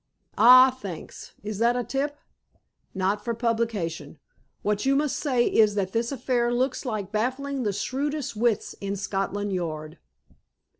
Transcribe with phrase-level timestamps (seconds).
[0.39, 1.35] "Ah, thanks!
[1.43, 2.17] Is that a tip?"
[2.95, 4.17] "Not for publication.
[4.63, 8.95] What you must say is that this affair looks like baffling the shrewdest wits in
[8.95, 9.99] Scotland Yard."